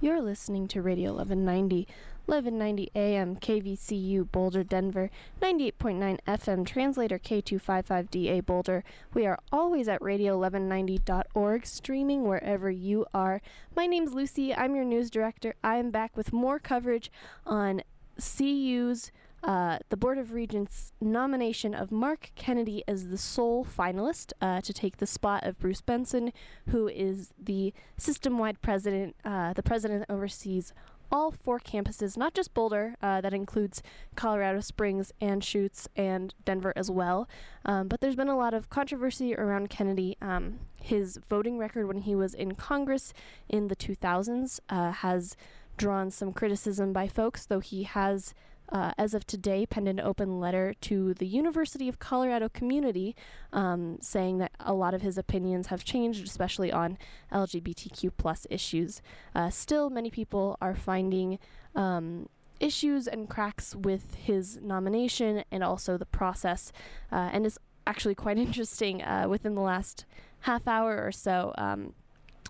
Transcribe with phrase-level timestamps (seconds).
[0.00, 1.88] You're listening to Radio 1190,
[2.26, 5.10] 1190 AM, KVCU, Boulder, Denver,
[5.42, 8.84] 98.9 FM, translator K255DA, Boulder.
[9.12, 13.42] We are always at radio1190.org, streaming wherever you are.
[13.74, 14.54] My name's Lucy.
[14.54, 15.56] I'm your news director.
[15.64, 17.10] I am back with more coverage
[17.44, 17.82] on
[18.20, 19.10] CU's
[19.42, 24.72] uh, the Board of Regents' nomination of Mark Kennedy as the sole finalist uh, to
[24.72, 26.32] take the spot of Bruce Benson,
[26.70, 30.72] who is the system wide president, uh, the president oversees
[31.10, 33.82] all four campuses, not just Boulder, uh, that includes
[34.14, 37.28] Colorado Springs, Anschutz and Denver as well.
[37.64, 40.16] Um, but there's been a lot of controversy around Kennedy.
[40.20, 43.12] Um, his voting record when he was in Congress
[43.48, 45.36] in the 2000s uh, has
[45.76, 48.34] drawn some criticism by folks, though he has
[48.70, 53.16] uh, as of today, penned an open letter to the University of Colorado community
[53.52, 56.98] um, saying that a lot of his opinions have changed, especially on
[57.32, 59.00] LGBTQ plus issues.
[59.34, 61.38] Uh, still, many people are finding
[61.74, 62.28] um,
[62.60, 66.72] issues and cracks with his nomination and also the process,
[67.10, 70.04] uh, and it's actually quite interesting uh, within the last
[70.40, 71.54] half hour or so.
[71.56, 71.94] Um,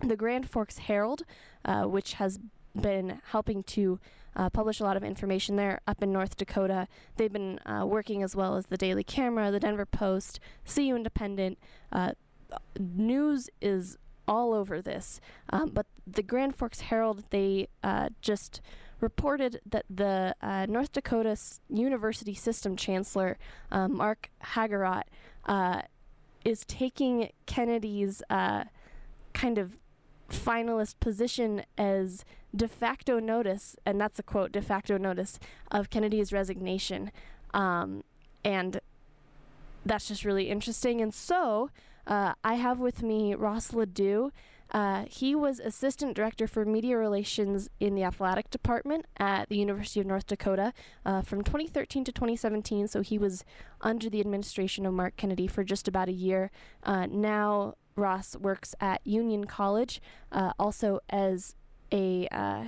[0.00, 1.22] the Grand Forks Herald,
[1.64, 2.38] uh, which has
[2.80, 3.98] been helping to
[4.38, 6.86] uh, publish a lot of information there up in North Dakota.
[7.16, 10.38] They've been uh, working as well as the Daily Camera, the Denver Post,
[10.72, 11.58] CU Independent.
[11.90, 12.12] Uh,
[12.78, 18.60] news is all over this, um, but the Grand Forks Herald they uh, just
[19.00, 23.38] reported that the uh, North Dakota S- University System Chancellor
[23.70, 25.04] uh, Mark Hagerott
[26.44, 29.76] is taking Kennedy's kind of
[30.30, 35.38] finalist position as de facto notice, and that's a quote, de facto notice
[35.70, 37.10] of Kennedy's resignation.
[37.54, 38.04] Um,
[38.44, 38.80] and
[39.84, 41.00] that's just really interesting.
[41.00, 41.70] And so
[42.06, 44.30] uh, I have with me Ross LaDue.
[44.70, 49.98] Uh, he was assistant director for media relations in the athletic department at the University
[50.00, 50.74] of North Dakota
[51.06, 52.86] uh, from 2013 to 2017.
[52.88, 53.44] So he was
[53.80, 56.50] under the administration of Mark Kennedy for just about a year.
[56.82, 60.00] Uh, now Ross works at Union College,
[60.32, 61.54] uh, also as
[61.92, 62.64] a uh,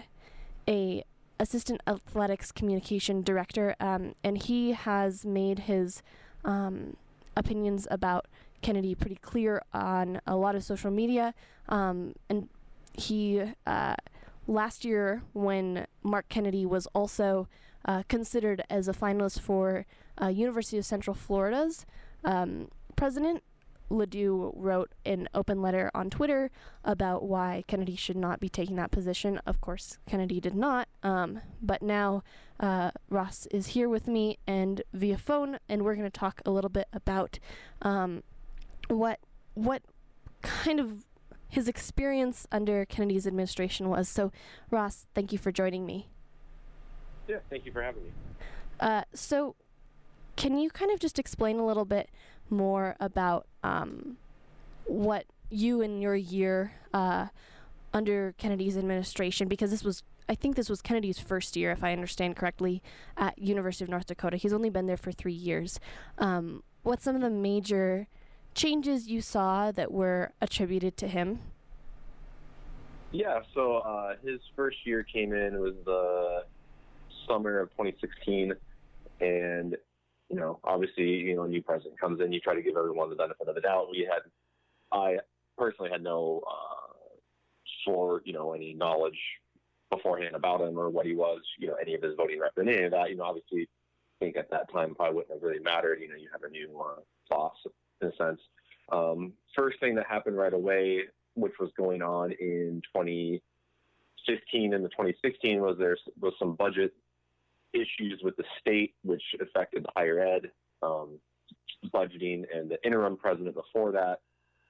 [0.68, 1.04] a
[1.38, 6.02] assistant athletics communication director, um, and he has made his
[6.44, 6.96] um,
[7.36, 8.26] opinions about
[8.60, 11.34] Kennedy pretty clear on a lot of social media.
[11.68, 12.48] Um, and
[12.92, 13.94] he uh,
[14.46, 17.48] last year, when Mark Kennedy was also
[17.86, 19.86] uh, considered as a finalist for
[20.20, 21.86] uh, University of Central Florida's
[22.24, 23.42] um, president,
[23.90, 26.50] LaDue wrote an open letter on Twitter
[26.84, 29.40] about why Kennedy should not be taking that position.
[29.46, 30.88] Of course, Kennedy did not.
[31.02, 32.22] Um, but now
[32.58, 36.50] uh, Ross is here with me and via phone, and we're going to talk a
[36.50, 37.38] little bit about
[37.82, 38.22] um,
[38.88, 39.18] what
[39.54, 39.82] what
[40.42, 41.04] kind of
[41.48, 44.08] his experience under Kennedy's administration was.
[44.08, 44.32] So,
[44.70, 46.08] Ross, thank you for joining me.
[47.28, 48.10] Yeah, thank you for having me.
[48.78, 49.56] Uh, so,
[50.36, 52.08] can you kind of just explain a little bit
[52.50, 54.16] more about um,
[54.84, 57.26] what you and your year uh,
[57.92, 61.92] under Kennedy's administration, because this was, I think this was Kennedy's first year, if I
[61.92, 62.82] understand correctly,
[63.16, 64.36] at University of North Dakota.
[64.36, 65.80] He's only been there for three years.
[66.18, 68.06] Um, what's some of the major
[68.54, 71.40] changes you saw that were attributed to him?
[73.12, 76.44] Yeah, so uh, his first year came in, was the
[77.26, 78.52] summer of 2016,
[79.20, 79.76] and
[80.30, 83.10] you know, obviously, you know, a new president comes in, you try to give everyone
[83.10, 83.88] the benefit of the doubt.
[83.90, 84.22] We had,
[84.92, 85.16] I
[85.58, 86.92] personally had no, uh,
[87.84, 89.18] for, you know, any knowledge
[89.90, 92.84] beforehand about him or what he was, you know, any of his voting record, any
[92.84, 93.68] of that, you know, obviously,
[94.20, 96.00] I think at that time probably wouldn't have really mattered.
[96.00, 97.54] You know, you have a new uh, boss
[98.00, 98.40] in a sense.
[98.92, 101.04] Um, first thing that happened right away,
[101.34, 106.92] which was going on in 2015 and the 2016, was there was some budget
[107.72, 110.50] issues with the state, which affected the higher ed
[110.82, 111.18] um,
[111.94, 114.20] budgeting, and the interim president before that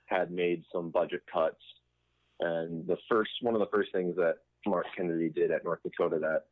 [0.07, 1.63] had made some budget cuts.
[2.41, 6.19] And the first one of the first things that Mark Kennedy did at North Dakota
[6.21, 6.45] that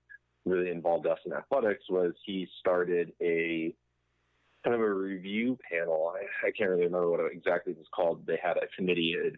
[0.44, 3.74] really involved us in athletics was he started a
[4.64, 6.12] kind of a review panel.
[6.14, 8.26] I, I can't really remember what exactly it exactly was called.
[8.26, 9.14] They had a committee.
[9.18, 9.36] It,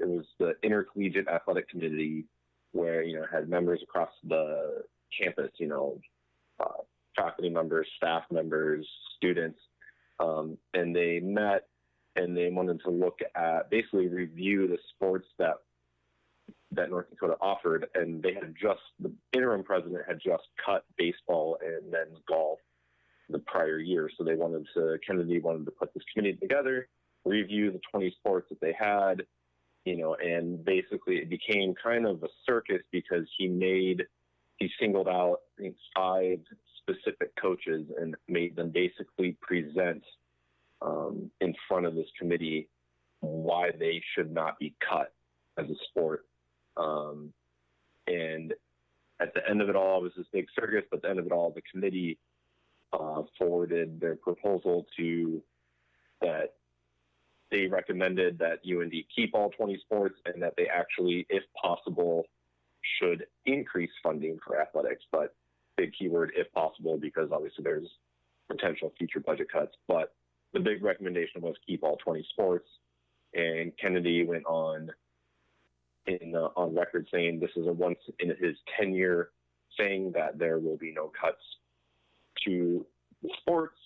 [0.00, 2.24] it was the Intercollegiate Athletic Committee,
[2.72, 4.82] where you know had members across the
[5.20, 5.50] campus.
[5.58, 5.98] You know,
[6.60, 6.82] uh,
[7.16, 9.58] faculty members, staff members, students,
[10.20, 11.66] um, and they met
[12.16, 15.54] and they wanted to look at basically review the sports that
[16.72, 21.58] that North Dakota offered, and they had just the interim president had just cut baseball
[21.64, 22.58] and men's golf
[23.30, 26.88] the prior year, so they wanted to Kennedy wanted to put this committee together,
[27.24, 29.22] review the 20 sports that they had,
[29.84, 34.04] you know, and basically it became kind of a circus because he made,
[34.58, 35.38] he singled out
[35.96, 36.38] five
[36.78, 40.02] specific coaches and made them basically present
[40.82, 42.68] um, in front of this committee
[43.20, 45.12] why they should not be cut
[45.58, 46.24] as a sport.
[46.76, 47.32] Um,
[48.06, 48.54] and
[49.20, 51.18] at the end of it all, it was this big circus, but at the end
[51.18, 52.18] of it all, the committee
[52.92, 55.42] uh, forwarded their proposal to
[56.20, 56.54] that
[57.50, 62.24] they recommended that UND keep all 20 sports and that they actually, if possible,
[63.00, 65.04] should increase funding for athletics.
[65.12, 65.34] But
[65.76, 67.88] big keyword, if possible, because obviously there's
[68.48, 69.74] potential future budget cuts.
[69.86, 70.14] But
[70.52, 72.68] the big recommendation was keep all 20 sports.
[73.34, 74.90] And Kennedy went on
[76.06, 79.30] in uh, on record saying this is a once in his tenure
[79.78, 81.42] saying that there will be no cuts
[82.44, 82.86] to
[83.40, 83.76] sports.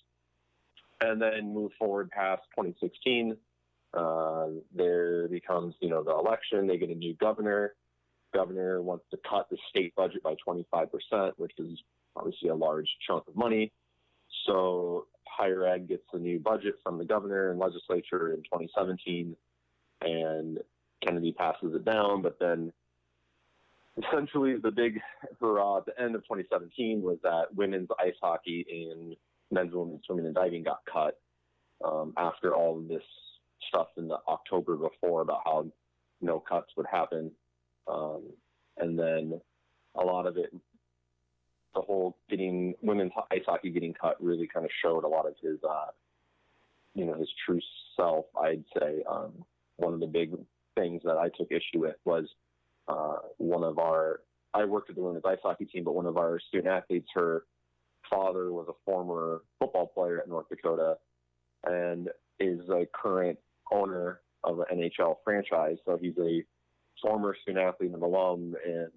[1.00, 3.36] And then move forward past 2016,
[3.94, 6.68] uh, there becomes, you know, the election.
[6.68, 7.74] They get a new governor.
[8.32, 11.78] Governor wants to cut the state budget by 25%, which is
[12.16, 13.72] obviously a large chunk of money.
[14.46, 19.36] So higher ed gets a new budget from the governor and legislature in 2017,
[20.02, 20.58] and
[21.04, 22.22] Kennedy passes it down.
[22.22, 22.72] But then
[23.98, 25.00] essentially the big
[25.40, 29.16] hurrah at the end of 2017 was that women's ice hockey and
[29.50, 31.20] men's women's swimming and diving got cut
[31.84, 33.02] um, after all of this
[33.68, 35.66] stuff in the October before about how
[36.20, 37.30] no cuts would happen.
[37.88, 38.22] Um,
[38.78, 39.40] and then
[39.94, 40.54] a lot of it,
[41.74, 45.34] the whole getting women's ice hockey getting cut really kind of showed a lot of
[45.42, 45.86] his, uh,
[46.94, 47.60] you know, his true
[47.96, 48.26] self.
[48.40, 49.44] I'd say um,
[49.76, 50.32] one of the big
[50.76, 52.26] things that I took issue with was
[52.88, 54.20] uh, one of our.
[54.54, 57.44] I worked with the women's ice hockey team, but one of our student athletes, her
[58.10, 60.98] father was a former football player at North Dakota,
[61.64, 62.08] and
[62.38, 63.38] is a current
[63.70, 65.76] owner of an NHL franchise.
[65.86, 66.42] So he's a
[67.00, 68.90] former student athlete and alum and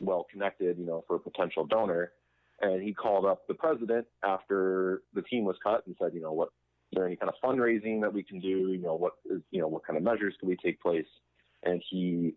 [0.00, 2.12] well connected, you know, for a potential donor.
[2.60, 6.32] And he called up the president after the team was cut and said, you know,
[6.32, 6.48] what
[6.90, 8.72] is there any kind of fundraising that we can do?
[8.72, 11.06] You know, what is you know, what kind of measures can we take place?
[11.62, 12.34] And he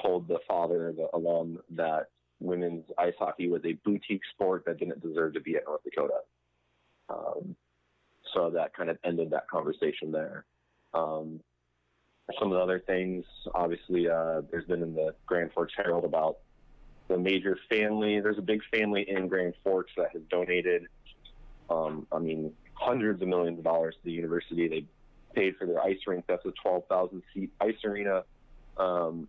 [0.00, 2.08] told the father, the alum, that
[2.40, 6.20] women's ice hockey was a boutique sport that didn't deserve to be at North Dakota.
[7.08, 7.56] Um,
[8.32, 10.44] so that kind of ended that conversation there.
[10.92, 11.40] Um,
[12.38, 13.24] some of the other things,
[13.54, 16.38] obviously, uh, there's been in the Grand Forks Herald about
[17.08, 18.20] the major family.
[18.20, 20.86] There's a big family in Grand Forks that has donated,
[21.68, 24.68] um, I mean, hundreds of millions of dollars to the university.
[24.68, 24.86] They
[25.34, 26.24] paid for their ice rink.
[26.26, 28.24] That's a 12,000 seat ice arena.
[28.76, 29.28] Um,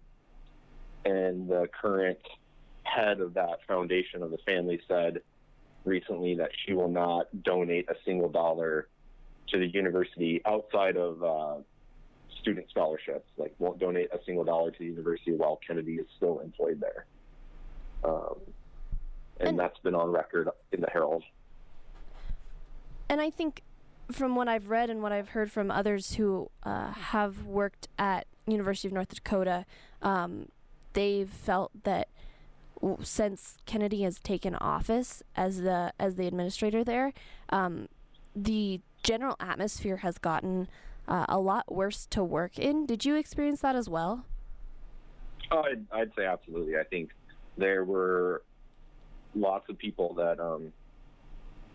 [1.04, 2.20] and the current
[2.84, 5.22] head of that foundation of the family said
[5.84, 8.88] recently that she will not donate a single dollar
[9.50, 11.56] to the university outside of uh,
[12.46, 13.28] student scholarships.
[13.38, 17.06] Like, won't donate a single dollar to the university while Kennedy is still employed there.
[18.04, 18.36] Um,
[19.40, 21.24] and, and that's been on record in the Herald.
[23.10, 23.64] And I think
[24.12, 28.28] from what I've read and what I've heard from others who uh, have worked at
[28.46, 29.66] University of North Dakota,
[30.04, 30.50] um,
[30.94, 32.10] they've felt that
[33.02, 37.14] since Kennedy has taken office as the as the administrator there,
[37.50, 37.88] um,
[38.36, 40.68] the general atmosphere has gotten
[41.08, 42.86] uh, a lot worse to work in.
[42.86, 44.26] Did you experience that as well?
[45.52, 46.78] Oh, I'd, I'd say absolutely.
[46.78, 47.12] I think
[47.58, 48.44] there were
[49.36, 50.72] lots of people that, um,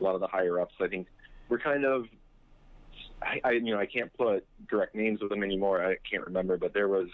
[0.00, 1.06] a lot of the higher ups, I think,
[1.48, 2.06] were kind of,
[3.22, 5.84] I, I, you know, I can't put direct names with them anymore.
[5.84, 7.08] I can't remember, but there was,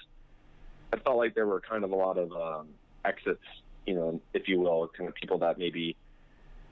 [0.92, 2.68] I felt like there were kind of a lot of um,
[3.04, 3.42] exits,
[3.86, 5.96] you know, if you will, kind of people that maybe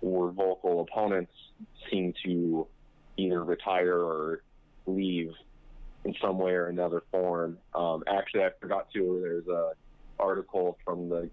[0.00, 1.32] were vocal opponents
[1.90, 2.66] seem to
[3.16, 4.42] either retire or
[4.86, 5.32] leave
[6.04, 7.58] in some way or another form.
[7.74, 9.20] Um, actually, I forgot to.
[9.22, 9.72] There's a
[10.18, 11.30] article from the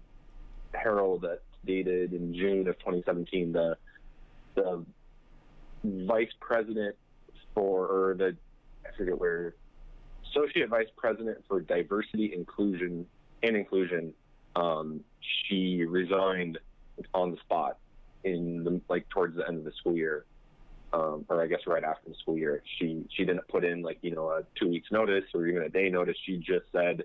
[0.72, 3.52] Herald that dated in June of 2017.
[3.52, 3.76] The
[4.54, 4.84] the
[5.84, 6.96] vice president
[7.54, 8.36] for or the
[8.86, 9.54] I forget where
[10.30, 13.06] associate vice president for diversity, inclusion,
[13.42, 14.14] and inclusion.
[14.56, 15.00] Um,
[15.46, 16.58] she resigned
[17.14, 17.78] on the spot
[18.24, 20.24] in the, like towards the end of the school year
[20.92, 22.62] um, or I guess right after the school year.
[22.78, 25.68] She she didn't put in like you know a two weeks notice or even a
[25.68, 26.16] day notice.
[26.24, 27.04] She just said,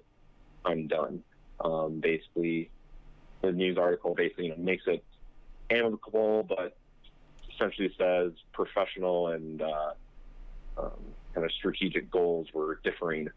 [0.66, 1.24] "I'm done."
[1.64, 2.70] Um, basically,
[3.42, 5.04] the news article basically you know, makes it
[5.70, 6.78] amicable, but
[7.54, 9.92] essentially says professional and uh,
[10.78, 10.92] um,
[11.34, 13.30] kind of strategic goals were differing.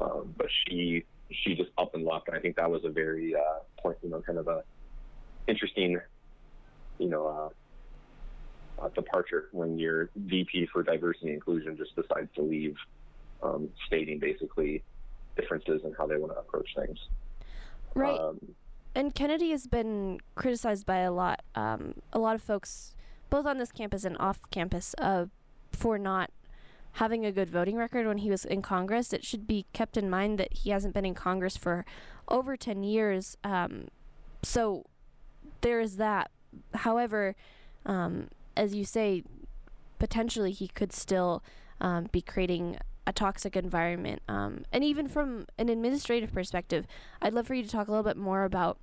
[0.00, 3.34] Um, but she she just up and left, and I think that was a very
[3.34, 4.62] uh, point, you know, kind of a
[5.46, 5.98] interesting,
[6.98, 7.48] you know, uh,
[8.82, 12.76] uh, departure when your VP for diversity and inclusion just decides to leave,
[13.42, 14.82] um, stating basically,
[15.36, 16.98] differences in how they want to approach things.
[17.94, 18.18] Right.
[18.18, 18.54] Um,
[18.94, 22.94] and Kennedy has been criticized by a lot, um, a lot of folks,
[23.30, 25.26] both on this campus and off campus, uh,
[25.70, 26.30] for not
[26.96, 29.12] having a good voting record when he was in Congress.
[29.14, 31.86] It should be kept in mind that he hasn't been in Congress for
[32.28, 33.38] over 10 years.
[33.42, 33.88] Um,
[34.42, 34.84] so
[35.62, 36.30] there is that.
[36.74, 37.34] However,
[37.86, 39.24] um, as you say,
[39.98, 41.42] potentially he could still
[41.80, 44.22] um, be creating a toxic environment.
[44.28, 46.86] Um, and even from an administrative perspective,
[47.20, 48.78] I'd love for you to talk a little bit more about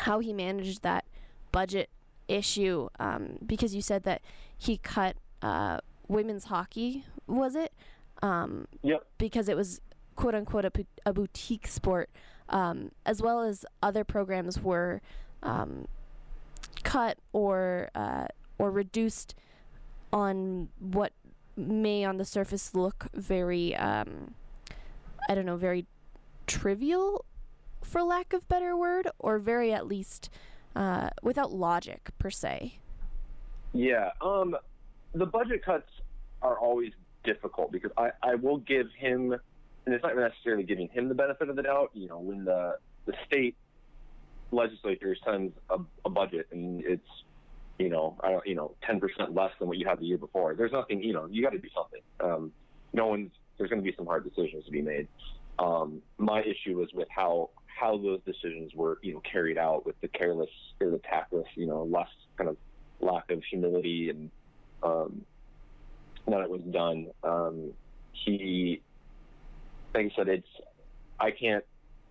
[0.00, 1.04] how he managed that
[1.50, 1.88] budget
[2.28, 4.22] issue um, because you said that
[4.56, 5.78] he cut uh,
[6.08, 7.72] women's hockey, was it?
[8.22, 9.06] Um, yep.
[9.16, 9.80] Because it was
[10.16, 10.72] quote unquote a,
[11.06, 12.10] a boutique sport,
[12.48, 15.00] um, as well as other programs were
[15.42, 15.86] um,
[16.82, 18.26] cut or uh,
[18.58, 19.34] or reduced
[20.12, 21.12] on what
[21.56, 24.34] may on the surface look very um,
[25.28, 25.86] I don't know very
[26.46, 27.24] trivial
[27.82, 30.30] for lack of better word or very at least
[30.76, 32.78] uh, without logic per se.
[33.72, 34.56] Yeah, um,
[35.12, 35.90] the budget cuts
[36.42, 36.92] are always
[37.24, 41.48] difficult because I, I will give him, and it's not necessarily giving him the benefit
[41.48, 41.90] of the doubt.
[41.92, 43.56] You know, when the the state
[44.50, 47.08] legislature sends a, a budget and it's
[47.78, 50.18] you know I don't you know ten percent less than what you had the year
[50.18, 52.00] before, there's nothing you know you got to do something.
[52.20, 52.52] Um,
[52.92, 55.08] no one's there's going to be some hard decisions to be made.
[55.58, 60.00] Um, my issue was with how how those decisions were you know carried out with
[60.00, 62.56] the careless or the tactless you know less kind of
[63.00, 64.30] lack of humility and
[64.82, 65.24] um,
[66.26, 67.08] that it was done.
[67.22, 67.72] Um,
[68.12, 68.82] he,
[69.94, 70.48] like I said, it's
[71.20, 71.64] I can't,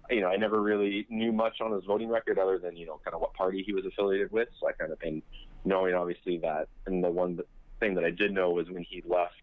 [0.09, 3.00] you know, I never really knew much on his voting record other than you know
[3.03, 4.50] kind of what party he was affiliated with.
[4.59, 5.21] So I kind of been
[5.66, 7.40] knowing obviously that, and the one
[7.80, 9.34] thing that I did know was when he left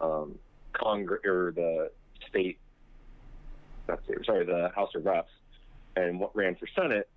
[0.00, 0.38] um,
[0.72, 1.90] Congress or the
[2.28, 2.58] state,
[4.24, 5.30] sorry, the House of Reps,
[5.96, 7.08] and what ran for Senate,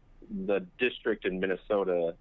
[0.45, 2.15] the district in Minnesota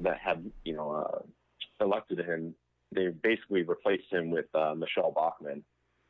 [0.00, 2.54] that had you know uh, elected him
[2.94, 5.62] they basically replaced him with uh, Michele Bachmann.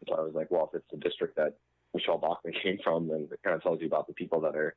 [0.09, 1.55] So I was like, well, if it's the district that
[1.95, 4.75] Michele Bachmann came from, then it kind of tells you about the people that are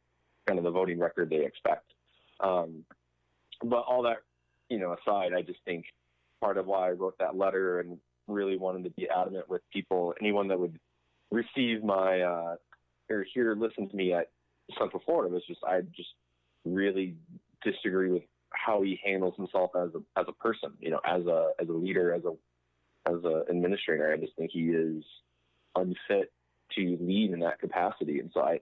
[0.48, 1.92] kind of the voting record they expect.
[2.40, 2.84] Um,
[3.70, 4.18] but all that,
[4.70, 5.86] you know, aside, I just think
[6.42, 10.14] part of why I wrote that letter and really wanted to be adamant with people,
[10.20, 10.80] anyone that would
[11.32, 12.56] receive my uh,
[13.10, 14.30] or hear, listen to me at
[14.80, 16.10] Central Florida was just I just
[16.66, 17.16] really
[17.64, 21.52] disagree with how he handles himself as a as a person, you know, as a
[21.60, 22.32] as a leader, as a
[23.10, 24.12] as an administrator.
[24.12, 25.04] I just think he is
[25.76, 26.32] unfit
[26.76, 28.20] to lead in that capacity.
[28.20, 28.60] And so I,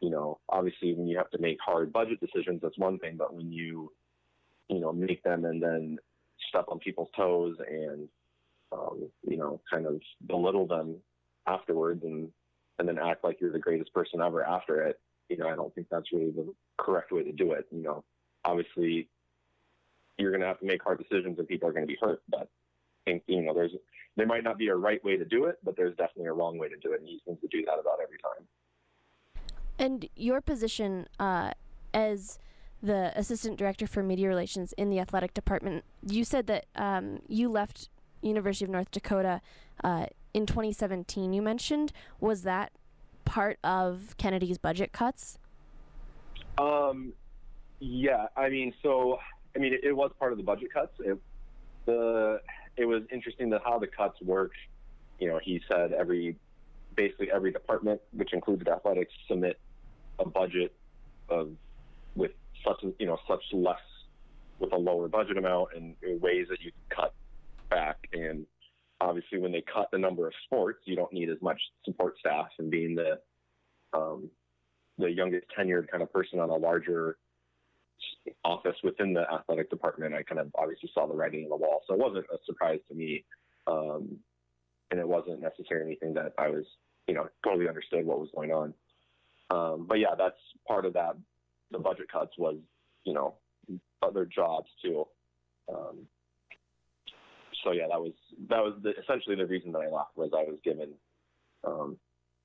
[0.00, 3.16] you know, obviously when you have to make hard budget decisions, that's one thing.
[3.16, 3.92] But when you,
[4.68, 5.98] you know, make them and then
[6.48, 8.08] step on people's toes and,
[8.72, 10.96] um, you know, kind of belittle them
[11.46, 12.30] afterwards and
[12.78, 15.74] and then act like you're the greatest person ever after it, you know, I don't
[15.74, 17.66] think that's really the correct way to do it.
[17.70, 18.04] You know,
[18.44, 19.08] obviously
[20.18, 22.22] you're going to have to make hard decisions and people are going to be hurt.
[22.28, 22.48] But
[23.06, 23.72] I think, you know, there's,
[24.16, 26.58] there might not be a right way to do it, but there's definitely a wrong
[26.58, 27.00] way to do it.
[27.00, 28.46] And he seems to do that about every time.
[29.78, 31.52] And your position uh,
[31.92, 32.38] as
[32.82, 37.48] the assistant director for media relations in the athletic department, you said that um, you
[37.48, 37.88] left
[38.22, 39.40] University of North Dakota
[39.82, 41.32] uh, in 2017.
[41.32, 42.72] You mentioned was that
[43.24, 45.38] part of Kennedy's budget cuts?
[46.58, 47.12] Um,
[47.80, 49.18] yeah, I mean, so
[49.54, 50.92] I mean, it, it, was part of the budget cuts.
[51.00, 51.18] It,
[51.84, 52.40] the
[52.76, 54.56] it was interesting that how the cuts worked.
[55.18, 56.36] You know, he said every
[56.94, 59.58] basically every department, which included athletics, submit
[60.18, 60.74] a budget
[61.28, 61.50] of
[62.14, 62.32] with
[62.66, 63.76] such you know such less
[64.58, 67.14] with a lower budget amount and ways that you can cut
[67.70, 67.98] back.
[68.12, 68.46] And
[69.00, 72.48] obviously, when they cut the number of sports, you don't need as much support staff.
[72.58, 73.18] And being the
[73.92, 74.30] um,
[74.98, 77.18] the youngest tenured kind of person on a larger
[78.44, 81.82] office within the athletic department, I kind of obviously saw the writing on the wall.
[81.86, 83.24] So it wasn't a surprise to me.
[83.66, 84.18] Um,
[84.90, 86.64] and it wasn't necessarily anything that I was,
[87.08, 88.74] you know, totally understood what was going on.
[89.50, 91.16] Um, but yeah, that's part of that.
[91.70, 92.56] The budget cuts was,
[93.04, 93.34] you know,
[94.02, 95.06] other jobs too.
[95.68, 96.06] Um,
[97.64, 98.12] so yeah, that was
[98.48, 100.90] that was the, essentially the reason that I left was I was given
[101.64, 101.96] um,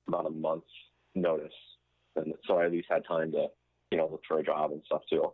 [0.08, 0.66] about a month's
[1.14, 1.52] notice,
[2.16, 3.46] and so I at least had time to,
[3.90, 5.32] you know, look for a job and stuff too.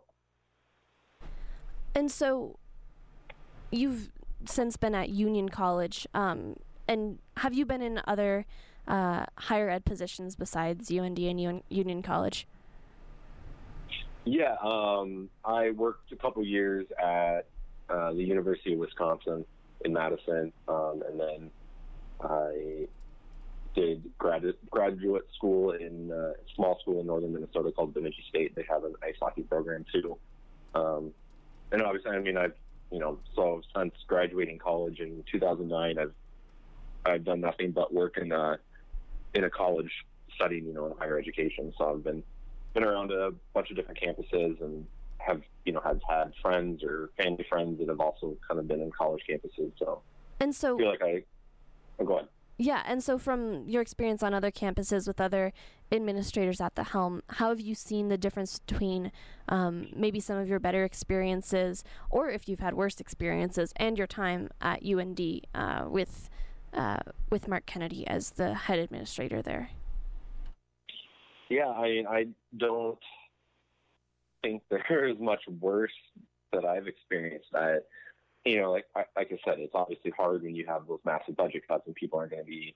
[1.95, 2.59] And so
[3.71, 4.09] you've
[4.45, 6.07] since been at Union College.
[6.13, 8.45] Um, and have you been in other
[8.87, 12.47] uh, higher ed positions besides UND and Un- Union College?
[14.25, 17.47] Yeah, um, I worked a couple years at
[17.89, 19.45] uh, the University of Wisconsin
[19.85, 21.51] in Madison, um, and then
[22.21, 22.87] I
[23.75, 28.55] did grad- graduate school in a small school in northern Minnesota called Bemidji State.
[28.55, 30.17] They have an ice hockey program too.
[30.75, 31.11] Um,
[31.71, 32.53] and obviously, I mean, I've
[32.91, 36.13] you know, so since graduating college in 2009, I've
[37.05, 38.57] I've done nothing but work in a
[39.33, 39.91] in a college
[40.35, 41.73] studying, you know, in higher education.
[41.77, 42.23] So I've been
[42.73, 44.85] been around a bunch of different campuses and
[45.17, 48.81] have you know have had friends or family friends that have also kind of been
[48.81, 49.71] in college campuses.
[49.77, 50.01] So
[50.39, 51.23] and so I feel like I.
[51.99, 52.29] Oh, go ahead.
[52.61, 55.53] Yeah, and so from your experience on other campuses with other
[55.93, 59.13] administrators at the helm, how have you seen the difference between
[59.47, 64.07] um, maybe some of your better experiences, or if you've had worse experiences, and your
[64.07, 65.21] time at UND
[65.55, 66.29] uh, with
[66.73, 66.97] uh,
[67.29, 69.69] with Mark Kennedy as the head administrator there?
[71.49, 72.27] Yeah, I mean, I
[72.57, 72.99] don't
[74.41, 75.91] think there is much worse
[76.53, 77.49] that I've experienced.
[77.53, 77.77] I
[78.45, 81.67] you know, like like I said, it's obviously hard when you have those massive budget
[81.67, 82.75] cuts and people aren't going to be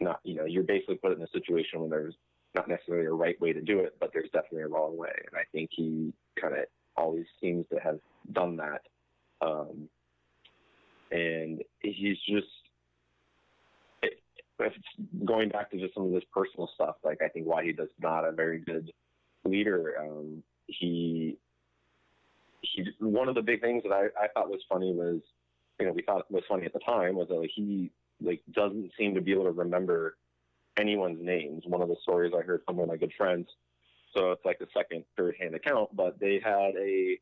[0.00, 2.14] not, you know, you're basically put in a situation when there's
[2.54, 5.12] not necessarily a right way to do it, but there's definitely a wrong way.
[5.16, 6.64] And I think he kind of
[6.96, 7.98] always seems to have
[8.32, 8.82] done that.
[9.40, 9.88] Um,
[11.10, 12.46] and he's just
[15.24, 16.96] going back to just some of this personal stuff.
[17.04, 18.90] Like I think why he does not a very good
[19.44, 19.94] leader.
[20.00, 21.36] Um, he
[22.62, 25.20] he one of the big things that I, I thought was funny was
[25.78, 27.90] you know we thought was funny at the time was that like, he
[28.22, 30.16] like doesn't seem to be able to remember
[30.78, 31.64] anyone's names.
[31.66, 33.46] One of the stories I heard from one of my good friends.
[34.14, 37.18] So it's like a second, third hand account, but they had a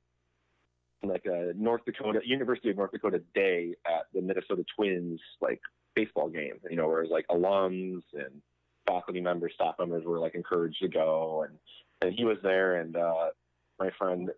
[1.05, 5.61] like a North Dakota University of North Dakota day at the Minnesota Twins like
[5.94, 6.58] baseball game.
[6.70, 8.42] You know, where it was like alums and
[8.87, 11.58] faculty members, staff members were like encouraged to go, and
[12.00, 13.30] and he was there, and uh,
[13.78, 14.30] my friend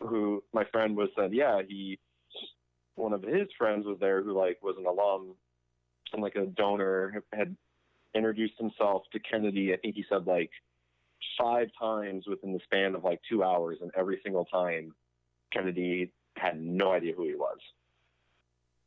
[0.00, 1.98] who my friend was said, yeah, he
[2.96, 5.34] one of his friends was there who like was an alum
[6.12, 7.56] and like a donor had
[8.14, 9.72] introduced himself to Kennedy.
[9.72, 10.50] I think he said like
[11.38, 14.94] five times within the span of like two hours, and every single time
[15.52, 17.58] Kennedy had no idea who he was.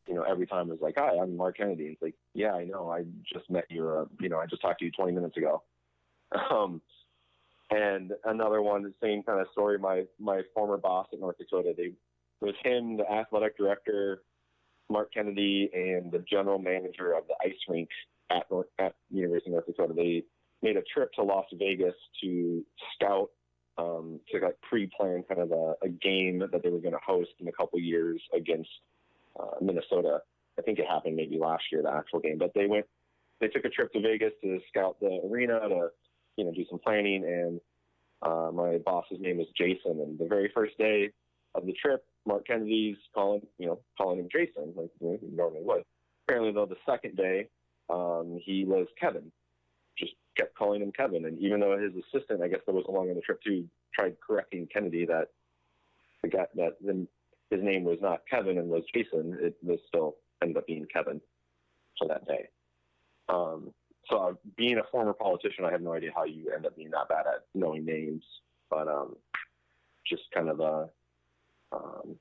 [0.07, 2.65] You know, every time it was like, "Hi, I'm Mark Kennedy." It's like, "Yeah, I
[2.65, 2.91] know.
[2.91, 3.87] I just met you.
[3.89, 5.63] Uh, you know, I just talked to you 20 minutes ago."
[6.49, 6.81] Um,
[7.69, 9.77] and another one, the same kind of story.
[9.77, 11.95] My my former boss at North Dakota, they it
[12.41, 14.23] was him, the athletic director,
[14.89, 17.89] Mark Kennedy, and the general manager of the ice rink
[18.29, 18.45] at
[18.79, 19.93] at University of North Dakota.
[19.93, 20.23] They
[20.61, 22.63] made a trip to Las Vegas to
[22.95, 23.29] scout
[23.77, 27.31] um, to like pre-plan kind of a, a game that they were going to host
[27.39, 28.69] in a couple years against
[29.65, 30.19] Minnesota.
[30.57, 32.37] I think it happened maybe last year, the actual game.
[32.37, 32.85] But they went,
[33.41, 35.89] they took a trip to Vegas to scout the arena to
[36.37, 37.23] you know, do some planning.
[37.23, 37.59] And
[38.21, 39.99] uh, my boss's name was Jason.
[40.01, 41.11] And the very first day
[41.55, 45.83] of the trip, Mark Kennedy's calling, you know, calling him Jason, like he normally would.
[46.27, 47.49] Apparently, though, the second day,
[47.89, 49.31] um, he was Kevin.
[49.97, 51.25] Just kept calling him Kevin.
[51.25, 54.15] And even though his assistant, I guess, that was along on the trip too, tried
[54.25, 55.27] correcting Kennedy that
[56.23, 57.07] the guy that then
[57.53, 61.21] his name was not Kevin and was Jason, it was still ended up being Kevin
[61.97, 62.49] for that day.
[63.29, 63.71] Um,
[64.09, 66.91] so uh, being a former politician, I have no idea how you end up being
[66.91, 68.23] that bad at knowing names,
[68.69, 69.15] but um,
[70.05, 70.89] just kind of a,
[71.71, 72.15] um,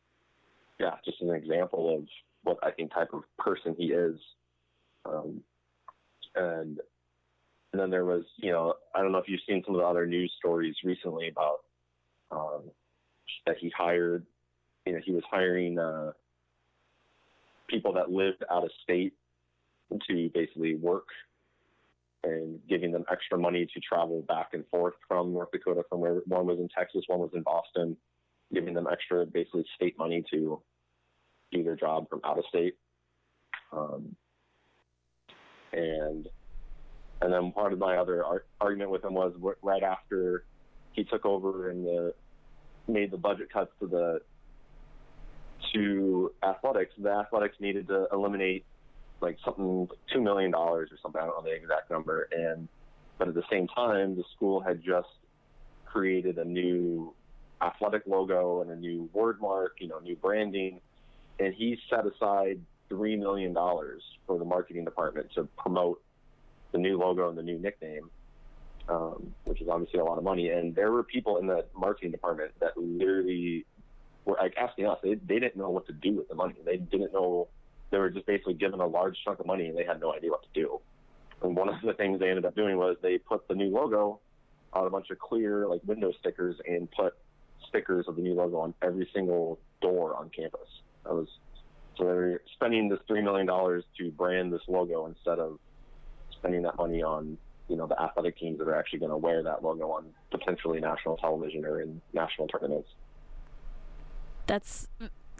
[0.78, 2.06] yeah, just an example of
[2.44, 4.16] what I think type of person he is.
[5.04, 5.40] Um,
[6.36, 6.78] and
[7.72, 9.86] and then there was, you know, I don't know if you've seen some of the
[9.86, 11.60] other news stories recently about
[12.30, 12.70] um,
[13.46, 14.26] that he hired,
[14.86, 16.12] you know, he was hiring uh,
[17.68, 19.14] people that lived out of state
[20.08, 21.06] to basically work
[22.24, 26.20] and giving them extra money to travel back and forth from North Dakota, from where
[26.26, 27.96] one was in Texas, one was in Boston,
[28.54, 30.60] giving them extra basically state money to
[31.50, 32.76] do their job from out of state.
[33.72, 34.14] Um,
[35.72, 36.28] and
[37.22, 40.44] and then part of my other ar- argument with him was right after
[40.92, 42.14] he took over and the,
[42.88, 44.20] made the budget cuts to the
[45.74, 48.64] to athletics, the athletics needed to eliminate
[49.20, 51.20] like something two million dollars or something.
[51.20, 52.28] I don't know the exact number.
[52.32, 52.68] And
[53.18, 55.08] but at the same time, the school had just
[55.86, 57.14] created a new
[57.60, 60.80] athletic logo and a new word mark, you know, new branding,
[61.38, 66.02] and he set aside three million dollars for the marketing department to promote
[66.72, 68.10] the new logo and the new nickname,
[68.88, 70.48] um, which is obviously a lot of money.
[70.48, 73.64] And there were people in the marketing department that literally
[74.24, 74.98] were like asking us.
[75.02, 76.54] They they didn't know what to do with the money.
[76.64, 77.48] They didn't know
[77.90, 80.30] they were just basically given a large chunk of money and they had no idea
[80.30, 80.80] what to do.
[81.42, 84.20] And one of the things they ended up doing was they put the new logo
[84.72, 87.14] on a bunch of clear like window stickers and put
[87.68, 90.60] stickers of the new logo on every single door on campus.
[91.04, 91.28] That was
[91.98, 95.58] so they were spending this three million dollars to brand this logo instead of
[96.32, 97.36] spending that money on
[97.68, 100.80] you know the athletic teams that are actually going to wear that logo on potentially
[100.80, 102.88] national television or in national tournaments.
[104.46, 104.88] That's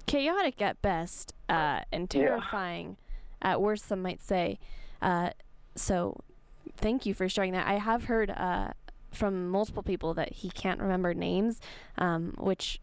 [0.07, 2.97] chaotic at best uh, and terrifying
[3.43, 3.53] yeah.
[3.53, 3.87] at worst.
[3.87, 4.59] Some might say.
[5.01, 5.31] Uh,
[5.75, 6.21] so,
[6.77, 7.67] thank you for sharing that.
[7.67, 8.73] I have heard uh,
[9.11, 11.61] from multiple people that he can't remember names,
[11.99, 12.81] um, which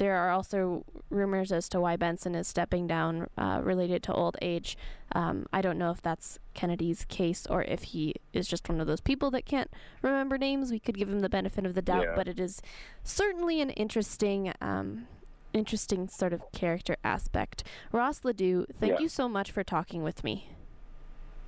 [0.00, 4.36] there are also rumors as to why Benson is stepping down uh, related to old
[4.40, 4.78] age.
[5.12, 8.86] Um, I don't know if that's Kennedy's case or if he is just one of
[8.86, 9.70] those people that can't
[10.00, 10.70] remember names.
[10.70, 12.12] We could give him the benefit of the doubt, yeah.
[12.16, 12.62] but it is
[13.04, 14.52] certainly an interesting.
[14.62, 15.06] Um,
[15.52, 17.64] interesting sort of character aspect.
[17.92, 19.00] Ross LaDue, thank yeah.
[19.00, 20.48] you so much for talking with me.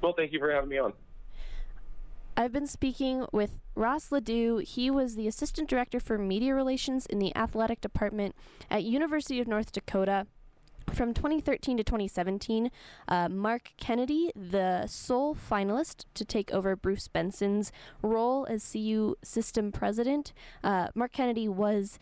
[0.00, 0.92] Well, thank you for having me on.
[2.36, 4.62] I've been speaking with Ross LaDue.
[4.62, 8.34] He was the assistant director for media relations in the athletic department
[8.70, 10.26] at University of North Dakota.
[10.92, 12.70] From 2013 to 2017,
[13.06, 17.70] uh, Mark Kennedy, the sole finalist to take over Bruce Benson's
[18.02, 20.32] role as CU system president.
[20.64, 21.98] Uh, Mark Kennedy was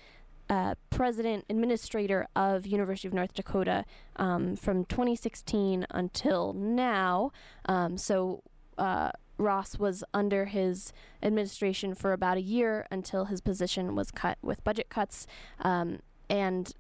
[0.51, 3.85] uh, president administrator of University of North Dakota
[4.17, 7.31] um, from 2016 until now.
[7.67, 8.43] Um, so
[8.77, 14.39] uh, Ross was under his administration for about a year until his position was cut
[14.43, 15.29] with budget cuts.
[15.61, 16.75] Um, and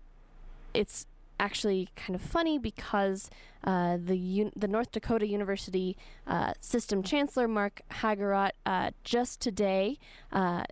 [0.74, 1.06] it's
[1.38, 3.30] actually kind of funny because
[3.64, 9.98] uh, the Un- the North Dakota University uh, System Chancellor Mark Hagerott uh, just today
[10.32, 10.64] uh,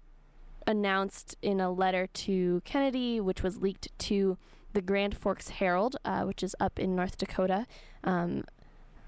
[0.68, 4.36] announced in a letter to Kennedy, which was leaked to
[4.74, 7.66] the Grand Forks Herald, uh, which is up in North Dakota.
[8.04, 8.44] Um,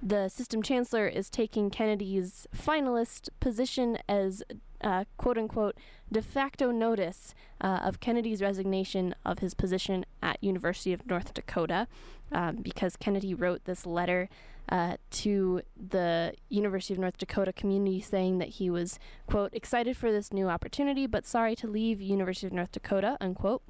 [0.03, 4.43] the system chancellor is taking Kennedy's finalist position as
[4.81, 5.77] uh, quote unquote
[6.11, 11.87] de facto notice uh, of Kennedy's resignation of his position at University of North Dakota
[12.33, 14.31] um, because Kennedy wrote this letter
[14.71, 20.13] uh, to the University of North Dakota community saying that he was quote excited for
[20.13, 23.63] this new opportunity but sorry to leave University of North Dakota unquote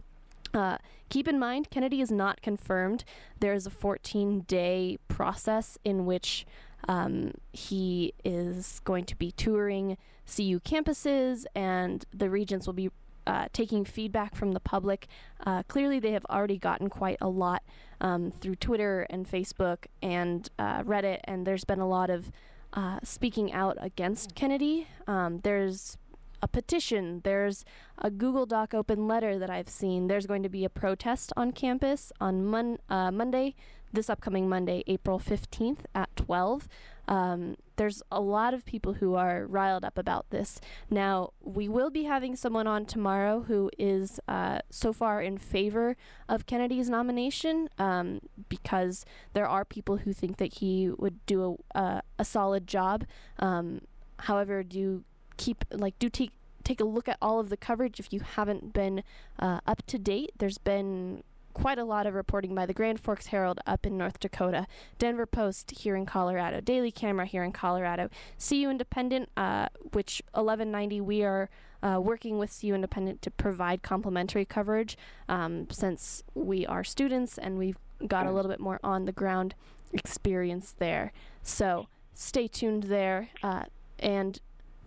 [0.52, 3.04] uh, keep in mind, Kennedy is not confirmed.
[3.38, 6.46] There is a 14 day process in which
[6.88, 12.90] um, he is going to be touring CU campuses, and the regents will be
[13.26, 15.06] uh, taking feedback from the public.
[15.44, 17.62] Uh, clearly, they have already gotten quite a lot
[18.00, 22.30] um, through Twitter and Facebook and uh, Reddit, and there's been a lot of
[22.72, 24.86] uh, speaking out against Kennedy.
[25.06, 25.98] Um, there's
[26.42, 27.20] a petition.
[27.24, 27.64] There's
[27.98, 30.06] a Google Doc open letter that I've seen.
[30.06, 33.54] There's going to be a protest on campus on mon- uh, Monday,
[33.92, 36.68] this upcoming Monday, April 15th at 12.
[37.08, 40.60] Um, there's a lot of people who are riled up about this.
[40.88, 45.96] Now, we will be having someone on tomorrow who is uh, so far in favor
[46.28, 52.02] of Kennedy's nomination um, because there are people who think that he would do a,
[52.18, 53.04] a solid job.
[53.38, 53.80] Um,
[54.20, 55.04] however, do
[55.36, 58.72] keep like do take take a look at all of the coverage if you haven't
[58.72, 59.02] been
[59.38, 60.30] uh, up to date.
[60.38, 61.22] There's been
[61.54, 64.66] quite a lot of reporting by the Grand Forks Herald up in North Dakota,
[64.98, 68.08] Denver Post here in Colorado, Daily Camera here in Colorado,
[68.38, 71.50] CU Independent, uh, which 1190 we are
[71.82, 74.96] uh, working with CU Independent to provide complimentary coverage
[75.28, 79.54] um, since we are students and we've got a little bit more on the ground
[79.92, 81.12] experience there.
[81.42, 83.28] So stay tuned there.
[83.42, 83.64] Uh,
[83.98, 84.40] and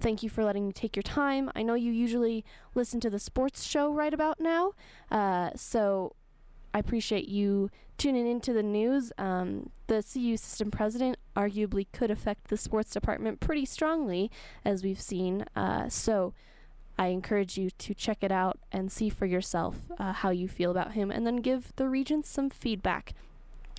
[0.04, 1.49] Thank you for letting me take your time.
[1.56, 2.43] I know you usually
[2.76, 4.73] listen to the sports show right about now,
[5.10, 6.13] uh, so
[6.73, 9.12] I appreciate you tuning into the news.
[9.17, 14.31] Um, the CU system president arguably could affect the sports department pretty strongly,
[14.65, 15.45] as we've seen.
[15.55, 16.33] Uh, so
[16.97, 20.71] I encourage you to check it out and see for yourself uh, how you feel
[20.71, 23.13] about him, and then give the regents some feedback.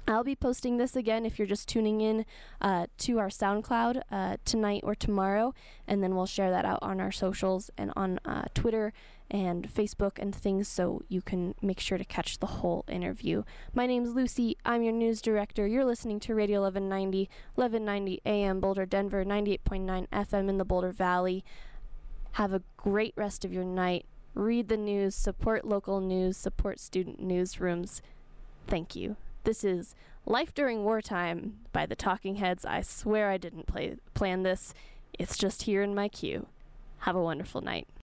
[0.07, 2.27] I'll be posting this again if you're just tuning in
[2.61, 5.55] uh, to our SoundCloud uh, tonight or tomorrow,
[5.89, 8.93] and then we'll share that out on our socials and on uh, Twitter
[9.31, 13.45] and Facebook and things so you can make sure to catch the whole interview.
[13.73, 14.59] My name's Lucy.
[14.67, 15.67] I'm your news director.
[15.67, 21.43] You're listening to Radio 1190, 1190 AM Boulder, Denver, 98.9 FM in the Boulder Valley.
[22.33, 24.05] Have a great rest of your night.
[24.35, 28.03] Read the news, support local news, support student newsrooms.
[28.67, 29.17] Thank you.
[29.45, 32.65] This is Life During Wartime by the Talking Heads.
[32.65, 34.73] I swear I didn't play, plan this.
[35.19, 36.47] It's just here in my queue.
[37.01, 37.87] Have a wonderful night.